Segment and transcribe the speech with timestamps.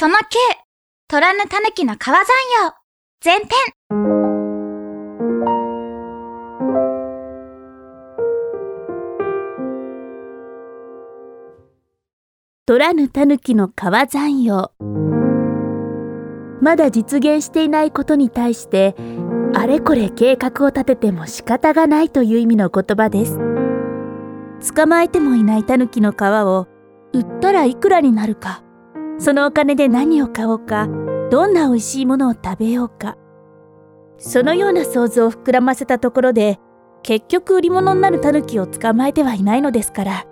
[0.00, 0.18] その9、
[1.08, 2.26] 虎ぬたぬきの川山
[2.62, 2.72] 用、
[3.24, 3.48] 前編。
[12.64, 14.70] 虎ぬたぬきの川山用。
[16.62, 18.94] まだ実現していないことに対して、
[19.52, 23.36] あれこれ計画を立てても仕方がないという意味の言葉です。
[24.76, 26.68] 捕まえてもいないタヌキの皮を
[27.12, 28.62] 売ったらいくらになるか、
[29.18, 30.88] そのお金で何を買おうか、
[31.30, 33.16] どんな美味しいものを食べようか。
[34.16, 36.58] そのような想像を膨らませたところで、
[37.02, 40.24] 結局売り物になるタヌキを捕まえてはいないのですから、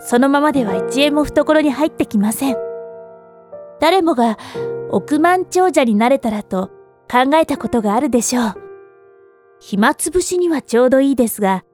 [0.00, 2.56] そのままでは一円も懐に入ってきません。
[3.80, 4.38] 誰もが
[4.90, 6.70] 億万長者になれたらと
[7.10, 8.54] 考えたことがあるでしょう。
[9.60, 11.64] 暇つぶしにはちょうどいいですが、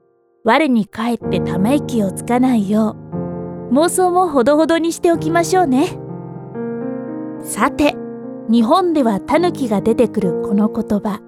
[0.43, 2.95] 我に返ってため息をつかないよ
[3.71, 6.02] う、妄想もほどほどにしておきましょうね。
[7.43, 7.93] さて、
[8.49, 11.21] 日本ではタヌキが出てくるこの言葉。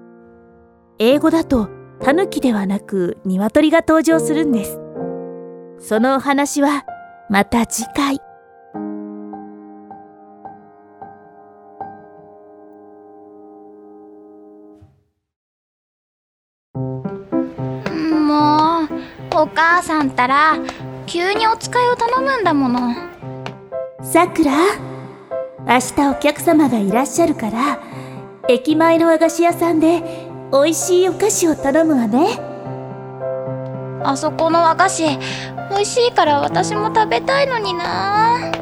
[0.98, 1.68] 英語だと
[2.00, 4.80] タヌキではなく鶏が登場するんです。
[5.78, 6.84] そのお話は
[7.28, 8.18] また次回。
[19.38, 20.56] お母さんたら
[21.06, 22.94] 急にお使いを頼むんだもの
[24.02, 24.52] さくら
[25.68, 27.80] 明日お客様がいらっしゃるから
[28.48, 30.00] 駅前の和菓子屋さんで
[30.52, 32.38] 美味しいお菓子を頼むわね。
[34.04, 38.52] あそこの和菓子美味しいから私も食べたいのにな。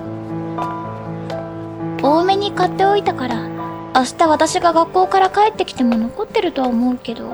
[2.02, 3.48] 多めに買っておいたから
[3.94, 7.30] 明日私が学校から帰ってきても残ってるとは思うけど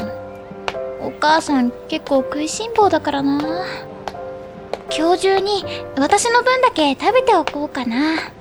[1.00, 3.38] お母さん結構食いしん坊だからな。
[4.92, 5.64] 今日中に
[5.96, 8.32] 私の分だけ食べておこうかな。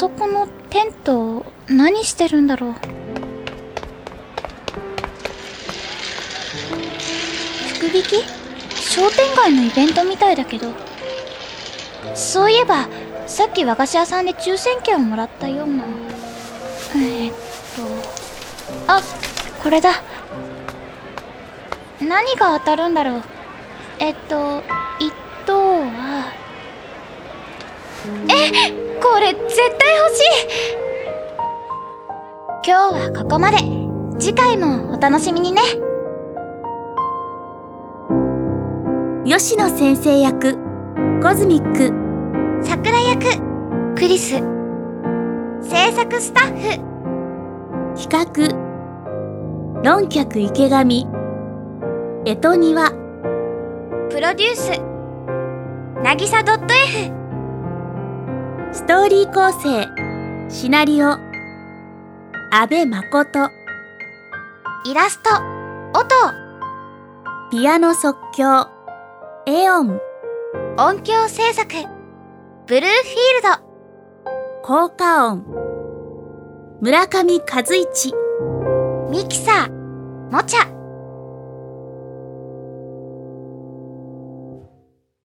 [0.00, 2.72] そこのテント何してるんだろう？
[7.74, 8.24] 福引き？
[8.80, 10.68] 商店街のイベントみたいだけど。
[12.14, 12.88] そういえば
[13.26, 15.84] さっき和菓子屋さんで抽選券をもらったような。
[16.96, 17.42] えー、っと。
[18.90, 19.02] あ
[19.62, 19.90] これだ。
[22.00, 23.22] 何が当たるんだろう？
[23.98, 24.62] えっと
[24.98, 25.12] 一
[25.44, 26.09] 等は
[28.28, 30.80] えこれ絶対欲しい。
[32.66, 33.58] 今日はここまで。
[34.18, 35.62] 次回もお楽しみにね。
[39.24, 40.58] 吉野先生役
[41.22, 41.92] コズミック。
[42.62, 43.40] 桜役
[43.94, 44.42] クリス。
[45.62, 47.98] 制作スタッフ。
[47.98, 49.82] 企画。
[49.82, 51.06] 論客池上。
[52.26, 52.90] 江戸庭。
[54.10, 54.80] プロデュース。
[56.02, 57.19] なぎさ .f
[58.72, 59.88] ストーリー構成。
[60.48, 61.18] シナリオ。
[62.52, 63.50] 阿部誠。
[64.84, 65.30] イラスト。
[65.98, 66.06] 音。
[67.50, 68.68] ピアノ即興。
[69.46, 69.98] エオン。
[70.78, 71.66] 音響制作。
[72.68, 74.62] ブルーフィールド。
[74.62, 75.44] 効果音。
[76.80, 78.14] 村上和一。
[79.10, 79.70] ミキサー。
[80.30, 80.79] もちゃ